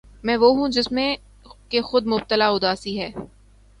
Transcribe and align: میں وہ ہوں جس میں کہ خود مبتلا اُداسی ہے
میں 0.23 0.37
وہ 0.37 0.49
ہوں 0.55 0.67
جس 0.69 0.91
میں 0.91 1.15
کہ 1.69 1.81
خود 1.81 2.05
مبتلا 2.05 2.47
اُداسی 2.47 2.99
ہے 3.01 3.09